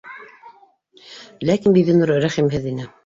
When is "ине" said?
2.73-2.89